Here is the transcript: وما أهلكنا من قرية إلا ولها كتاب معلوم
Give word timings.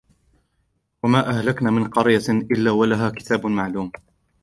وما 1.03 1.29
أهلكنا 1.29 1.71
من 1.71 1.87
قرية 1.89 2.29
إلا 2.29 2.71
ولها 2.71 3.09
كتاب 3.09 3.45
معلوم 3.45 3.91